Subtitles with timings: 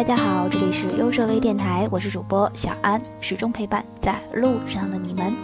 [0.00, 5.36] 大家好，这里是优设微电台，我是主播小安，始终陪伴在路上的你们。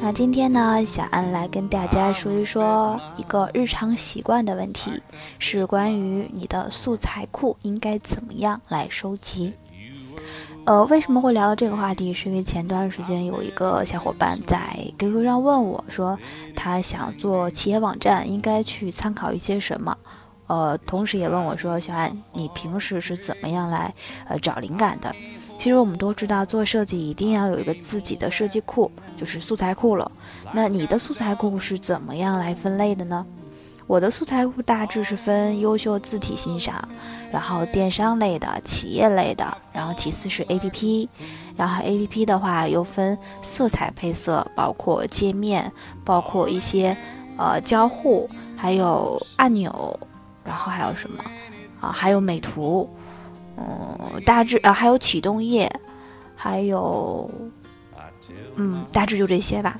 [0.00, 5.02] 那今天呢，小安来跟大家说一说一个日常习惯的问题，
[5.40, 9.54] 是关于你的素材库应该怎么样来收集。
[10.66, 12.14] 呃，为什么会聊到这个话题？
[12.14, 16.16] 是因为前段时间有一个小伙伴在 QQ 上问我说，
[16.54, 19.98] 他想做企业网站，应该去参考一些什么？
[20.50, 23.94] 呃，同时也问我说，小安，你平时是怎么样来
[24.26, 25.14] 呃找灵感的？
[25.56, 30.10] 其实我们都知道，做设计一定要有一个自己的设计库，就是素材库了。
[30.52, 33.24] 那你的素材库是怎么样来分类的呢？
[33.86, 36.82] 我的素材库大致是分优秀字体欣赏，
[37.30, 41.08] 然后电商类的、企业类的，然后其次是 APP，
[41.56, 45.72] 然后 APP 的话又分色彩配色，包括界面，
[46.04, 46.96] 包括一些
[47.36, 50.00] 呃交互，还有按钮，
[50.50, 51.22] 然后还有什么
[51.80, 51.92] 啊？
[51.92, 52.90] 还有美图，
[53.56, 55.70] 嗯，大致啊还有启动页，
[56.34, 57.30] 还有
[58.56, 59.78] 嗯，大致就这些吧。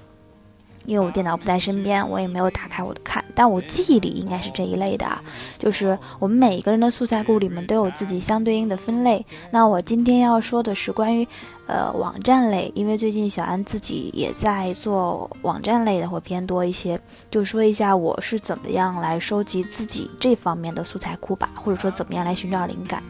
[0.87, 5.23] 因为我电脑不在身边，我也没有打开我的看，但我记忆里应该是这一类的啊。
[5.59, 9.25] 就是我们每一个人的素材库里面都有自己相对应的分类。
[9.51, 11.27] 那我今天要说的是关于，
[11.67, 16.99] 呃，网站类，因为最近小安自己也在做网站类的，会偏多一些。
[17.31, 23.03] 就说一下我是怎么样来收集自己这方面的素材库吧，或者说怎么样来寻找灵感。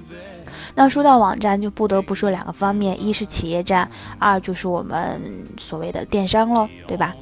[0.75, 5.21] 那说到网站，就不得不说两个方面，一是企业站，二就是我们
[5.57, 7.15] 所谓的电商喽，对吧？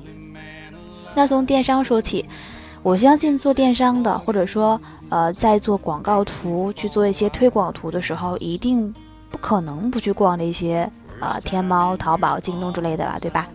[1.18, 2.24] 那从电商说起，
[2.80, 8.94] 我相信做电商的，或者说呃在做广告图、去做一些推广图的时候，一定
[9.28, 13.48] 不可能不去逛那些呃天猫、淘宝、京东之类的吧，对吧？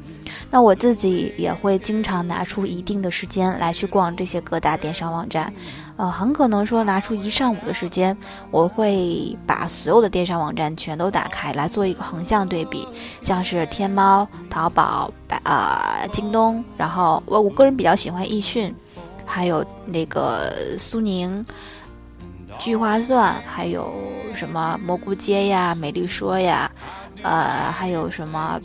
[0.50, 5.52] 那我自己也会经常拿出一定的时间来去逛这些各大电商网站，
[5.98, 8.16] 呃，很可能说拿出一上午的时间，
[8.52, 12.88] 我会把所有的电商网站全都打开来做一个横向对比，
[13.22, 18.74] 像是天猫、淘宝、百啊京东，然后我我个人比较喜欢易迅，
[19.26, 21.44] 还有那个苏宁、
[22.60, 23.94] 聚划算，还有
[24.34, 26.70] 什么蘑菇街呀、美丽说呀，
[27.22, 28.60] 呃，还有什么。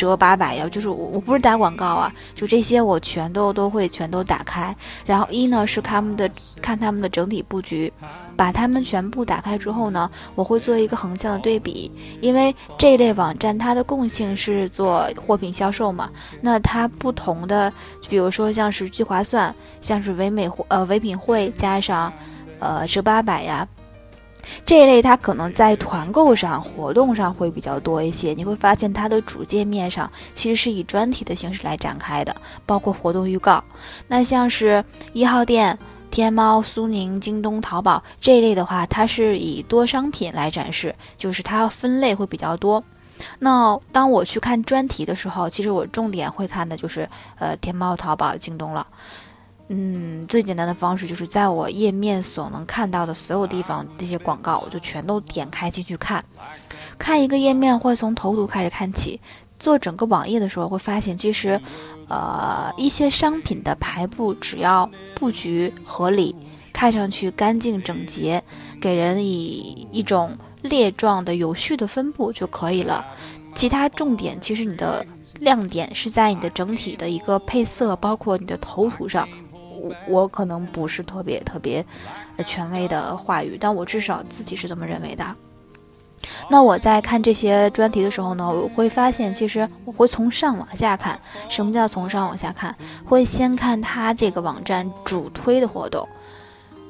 [0.00, 4.74] 折八百呀，就是我我不是打广告啊，就这些我全都都会全都打开。
[5.04, 6.30] 然后一呢是他们的
[6.62, 7.92] 看他们的整体布局，
[8.34, 16.08] 把它们全部打开之后呢，我会做一个横向的对比，因为这一类网站它的共性是做货品销售嘛，
[16.40, 17.70] 那它不同的，
[18.08, 22.10] 比如说像是聚划算，像是唯美呃唯品会加上
[22.58, 23.68] 呃折八百呀。
[24.64, 28.32] 这一类它可能在团购上、活动上会比较多一些。
[28.32, 32.34] 你会发现它的主界面上其实是以专题的形式来展开的，
[32.66, 33.62] 包括活动预告。
[34.08, 35.78] 那像是一号店、
[36.10, 42.82] 天猫、苏宁、京东、淘宝这一类的话，它是以多商品来展示，就是它分类会比较多。
[43.38, 47.08] 那当我去看专题的时候，其实我重点会看的就是
[47.38, 48.86] 呃天猫、淘宝、京东了。
[49.72, 56.24] 嗯，最简单的方式就是在我页面所能看到的所有地方，这些广告我就全都点开进去看。
[56.98, 59.20] 看一个页面会从头图开始看起，
[59.60, 61.60] 做整个网页的时候会发现，其实，
[62.08, 66.34] 呃，一些商品的排布只要布局合理，
[66.72, 68.42] 看上去干净整洁，
[68.80, 73.06] 给人以一种列状的有序的分布就可以了。
[73.54, 75.06] 其他重点其实你的
[75.38, 79.28] 亮点是在你的整体的一个配色，包括你的头图上。
[80.06, 81.84] 我可能不是特别特别
[82.46, 85.24] 权威的话语，但我至少自己是这么认为的。
[86.50, 91.18] 那我在看这些专题的时候呢，我会发现，其实我会从上往下看。
[91.48, 92.74] 什么叫从上往下看？
[93.04, 96.06] 会先看他这个网站主推的活动。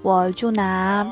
[0.03, 1.07] 我就拿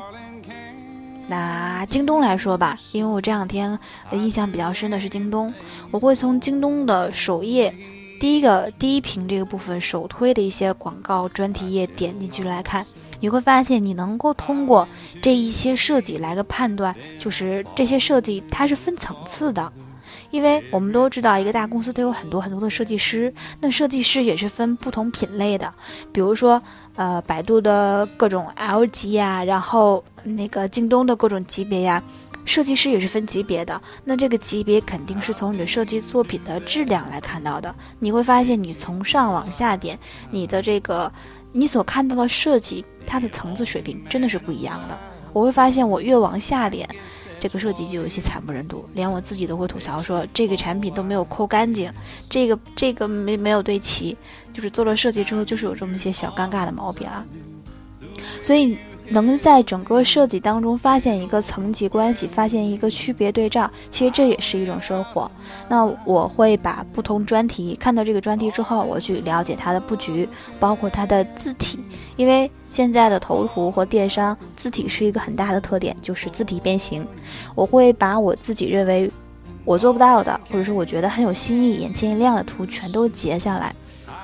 [1.27, 3.77] 拿京东来说吧，因为我这两天
[4.11, 5.53] 印象比较深的是京东，
[5.91, 7.73] 我会从京东的首页。
[8.19, 12.85] 第一个第一屏这个部分首推的一些广告专题页，点进去来看，
[13.21, 14.85] 你会发现你能够通过
[15.21, 19.71] 这一些设计来个判断，就是这些设计它是分层次的，
[20.31, 25.73] 因为我们都知道一个大公司都有很多很多的设计师，那设计师也是分不同品类的，
[26.11, 26.61] 比如说
[26.97, 32.03] 呃百度的各种 L 级呀，然后那个京东的各种级别呀。
[32.49, 37.73] 设计师也是分级别的，那这个级别肯定是从你的设计作品的质量来看到的。
[37.99, 39.97] 你会发现，你从上往下点，
[40.31, 41.11] 你的这个
[41.51, 44.97] 你所看到的设计，它的层次水平真的是不一样的。
[45.31, 46.89] 我会发现，我越往下点，
[47.39, 51.93] 这个设计就有些惨不忍睹，连我自己都会吐槽说，这个产品都没有抠干净，
[52.27, 54.17] 这个这个没没有对齐，
[54.51, 57.23] 就是做了设计之后，就是有这么些小尴尬的毛病啊。
[58.41, 58.75] 所以。
[59.09, 65.29] 能在整个设计当中发现一个层级关系，发现一个区别对照，其实这也是一种收获。
[65.67, 70.29] 那我会把不同专题看到这个专题之后，我去了解它的布局，
[70.59, 71.79] 包括它的字体，
[72.17, 77.05] 因为现在的头图和电商字体是一个很大的特点，就是字体变形。
[77.55, 79.09] 我会把我自己认为
[79.65, 83.73] 我做不到的，或者是我觉得很有新意、眼前一亮的图全都截下来，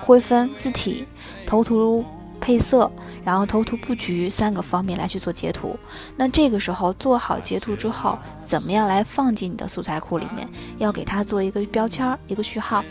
[0.02, 1.06] 会分字体、
[1.46, 2.06] 头图。
[2.46, 2.92] 配色，
[3.24, 5.76] 然后头图布局三个方面来去做截图。
[6.16, 10.48] 那这个时候做好截图之后，怎么样来放进你的素材库里面？
[10.78, 12.86] 要给它做一个标签，一个序号。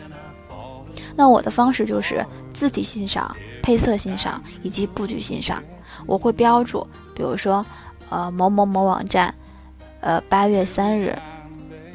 [1.15, 5.63] 那我的方式就是字体欣赏、配色欣赏以及布局欣赏。
[6.05, 6.85] 我会标注，
[7.15, 7.65] 比如说，
[8.09, 9.33] 呃，某某某网站，
[10.01, 11.17] 呃，八月三日。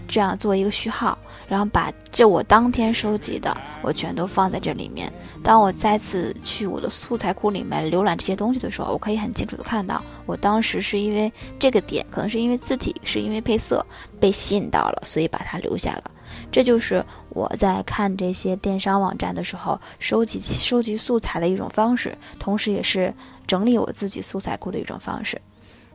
[0.09, 1.15] 这样做一个序号，
[1.47, 5.13] 然后把这我当天收集的，我全都放在这里面。
[5.43, 13.85] 当我再次去我的素材库里面浏览这些东西的时候，我可以很清楚的看到，我当时是因为这个点，可能是因为字体，是因为配色
[14.19, 16.03] 被吸引到了，所以把它留下了。
[16.51, 23.13] 这就是我在看这些电商网站的时候收集收集素材的一种方式，同时也是
[23.45, 25.39] 整理我自己素材库的一种方式。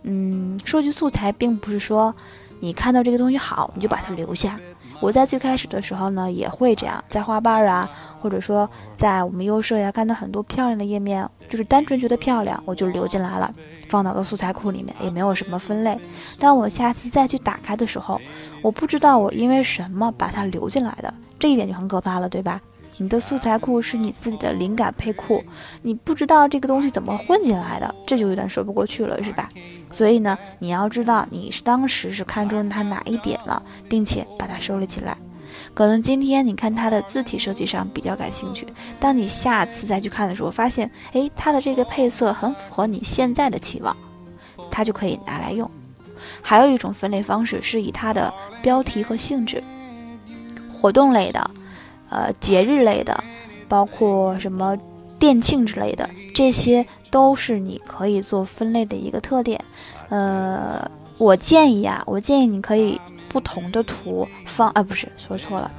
[0.05, 2.15] 嗯，收集素材并不是说。
[2.61, 4.59] 你看到这个东西好，你就把它留下。
[5.01, 7.89] 我在最开始的时候呢，也会这样，在花瓣啊，
[8.23, 13.53] 或者说在我们优设呀，看到很多漂亮的页面，就是单纯觉得漂亮，我就留进来了，
[13.89, 15.99] 放到了素材库里面，也没有什么分类。
[16.39, 18.19] 当我下次再去打开的时候，
[18.63, 22.61] 我不知道我因为什么把它留进来的，这一点就很可怕了，对吧？
[22.99, 25.43] 你的素材库是你自己的灵感配库，
[25.83, 29.49] 你不知道这个东西怎么混进来的，这就有点说不过去了，是吧？
[29.91, 35.17] 所以呢，你要知道你是当时是看中它哪一点了，并且把它收了起来。
[35.73, 38.67] 可能今天你看它的字体设计上比较感兴趣，
[39.01, 43.97] 当你下次再去看的时候，发现诶，它的这个配色很符合你现在的期望，
[44.71, 45.69] 它就可以拿来用。
[46.41, 48.33] 还有一种分类方式是以它的
[48.63, 49.63] 标题和性质，
[50.73, 51.51] 活动类的。
[52.15, 53.23] 呃，节日类的，
[53.69, 54.77] 包括什么
[55.19, 59.61] 店庆之类的，这些都是你可以做分类的一个特点。
[60.09, 60.89] 呃，
[61.19, 65.71] 我建议啊，我建议你可以不同的图放，啊，不是说错了，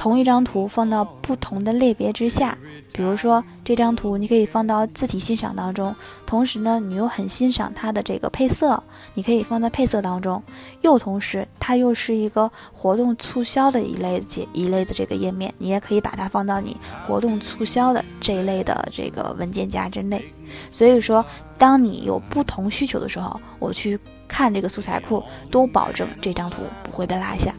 [0.00, 2.56] 同一张图放到不同的类别之下。
[2.94, 5.94] 比如说这张图，你可以放到字体欣赏当中，
[6.24, 8.82] 同时呢，你又很欣赏它的这个配色，
[9.12, 10.42] 你可以放在配色当中。
[10.80, 16.74] 又同时，它又是一个活动促销的一类节一类的这个页面，你也可以把它放到你
[17.06, 20.24] 活动促销的这一类的这个文件夹之内。
[20.70, 21.22] 所以说，
[21.58, 27.54] 当你有不同需求的时候，我去看这个素材库，都保证这张图不会被落下。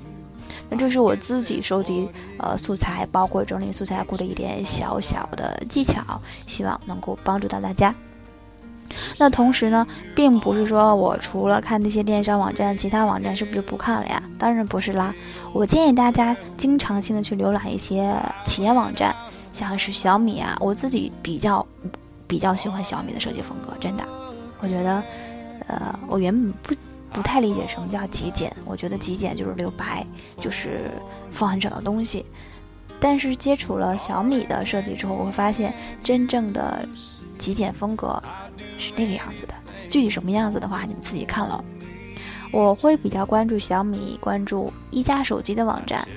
[0.74, 2.08] 那这是我自己收集
[2.38, 6.02] 呃素材，包括整理素材库的一点小小的技巧，
[6.48, 7.94] 希望能够帮助到大家。
[9.18, 9.86] 那同时呢，
[10.16, 14.24] 并不是说我除了看这些电商网站，其他网站是不是就不看了呀？
[14.40, 15.14] 当然不是啦。
[15.52, 18.16] 我建议大家经常性的去浏览一些
[18.46, 19.14] 企业网站，
[19.52, 21.66] 像是小米啊，我自己比较
[22.28, 24.06] 比较喜欢小米的设计风格，真的，
[24.62, 25.04] 我觉得，
[25.68, 26.74] 呃，我原本不。
[27.14, 30.06] 不太理解什么叫极简，我觉得极简就是留白，
[30.40, 30.92] 就是
[31.32, 32.26] 放很少的东西。
[33.00, 35.74] 但是接触了小米的设计之后，我会发现
[36.04, 36.88] 真正的
[37.38, 38.22] 极简风格
[38.78, 39.54] 是那个样子的。
[39.90, 41.64] 具体什么样子的话，你们自己看了。
[42.52, 46.08] 我会比较关注小米，关注一加手机的网站。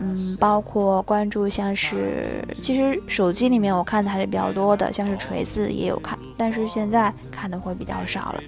[0.00, 8.40] 嗯，包括关注像是，其实手机里面我看的还是比较多的，像是锤子也有看，但是现在看的会比较少了。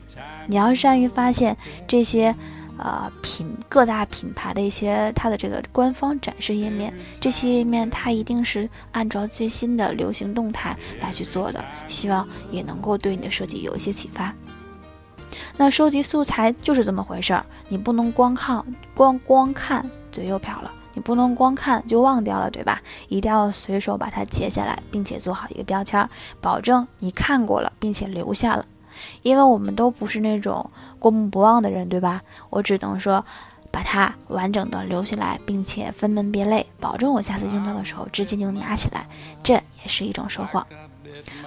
[0.47, 1.57] 你要善于发现
[1.89, 2.33] 这些，
[2.79, 14.33] 呃，品各大品牌的一些它的这个官方展示页面，这些页面它一定是按照最新的流行动态来去做的，希望也能够对你的设计有一些启发。
[15.57, 18.65] 那收集素材就是这么回事儿，你不能光看
[18.95, 20.73] 光光看嘴又瓢了。
[20.95, 22.81] 你不能光看就忘掉了，对吧？
[23.09, 26.09] 一定要随手把它截下来，并且做好一个标签，
[26.41, 28.65] 保证你看过了，并且留下了。
[29.23, 30.69] 因为我们都不是那种
[30.99, 32.21] 过目不忘的人，对吧？
[32.51, 33.25] 我只能说，
[33.71, 39.07] 把它完整的留下来，并且分门别类，保证我下次用到的时候直接就拿起来，
[39.43, 40.67] 这也是一种收获。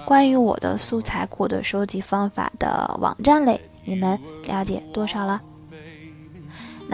[0.06, 5.40] 关于我的素材库的收集方法的网站类，你们了解多少了？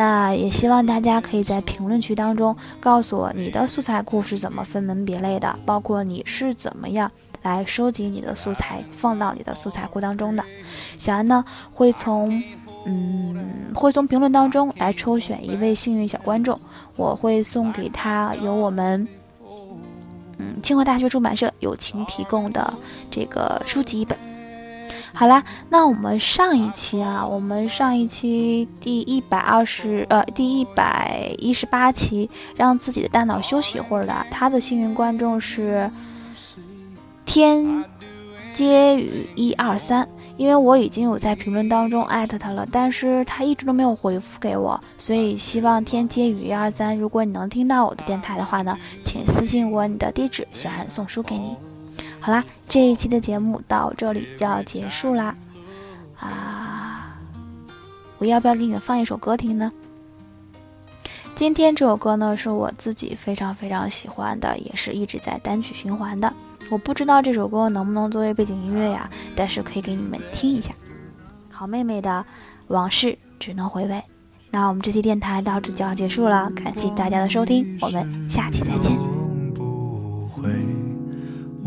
[0.01, 10.43] 那也希望大家可以在评论区当中告诉我你的素材库是怎么分门别类的，包括你是怎么样来收集你的素材放到你的素材库当中的。
[10.97, 12.43] 小安呢会从
[12.87, 13.37] 嗯
[13.75, 16.59] 会从评论当中来抽选一位幸运小观众，
[16.97, 19.07] 我会送给他由我们
[20.39, 22.73] 嗯清华大学出版社友情提供的
[23.11, 24.30] 这个书籍一本。
[25.13, 35.91] 好啦，那我们上一期啊，我们上一期第一百二十呃第一百一十八期，让自己的大脑休息一会儿的，他的幸运观众是
[37.27, 37.85] 天
[38.53, 51.70] 接雨一二三，因为我已经有在评论当中艾特他了，但是他一直都没有回复给我，所以希望天接雨一二三，如果你能听到我的电台的话呢，请私信我你的地址，小韩送书给你。
[52.21, 55.35] 好啦，这一期的节目到这里就要结束啦，
[56.19, 57.17] 啊，
[58.19, 59.73] 我要不要给你们放一首歌听呢？
[61.35, 66.31] 今天这首歌呢是我自己非常非常喜欢的，也是一直在单曲循环的。
[66.71, 70.75] 我不知道这首歌能不能作为背景音乐呀，但是可以给你们听一下。
[71.51, 72.25] 好妹妹的
[72.69, 74.03] 往事只能回味。
[74.51, 79.20] 那我们这期电台到这就要结束了，感谢大家的收听，我们下期再见。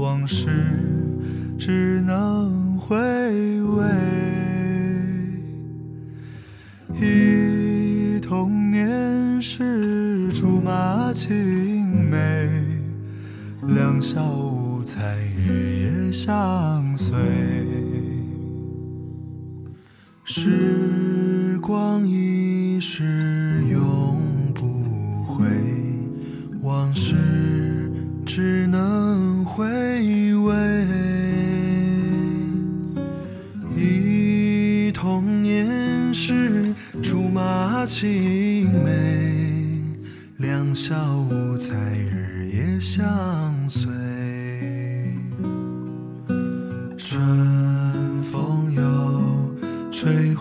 [0.03, 0.49] 往事
[1.57, 2.93] 只能回
[3.61, 3.85] 味，
[6.93, 12.49] 忆童年时竹马青梅，
[13.65, 17.15] 两小无猜日夜相随。
[20.25, 23.22] 时光一逝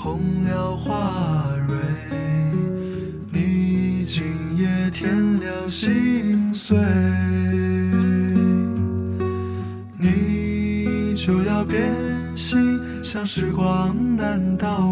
[0.03, 1.77] 红了花蕊，
[3.31, 4.25] 你今
[4.57, 6.77] 夜添了心碎。
[9.97, 11.89] 你就要变
[12.35, 14.92] 心，像时光难倒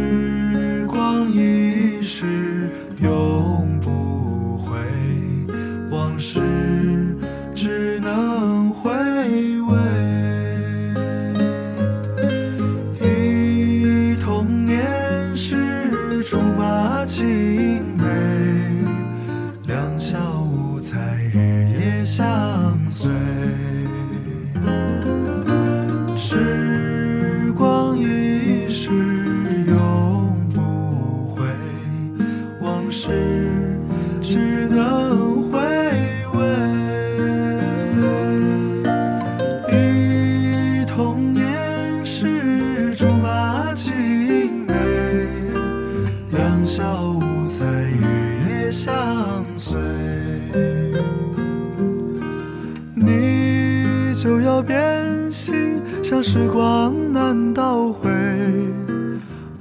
[56.23, 58.07] 时光难倒回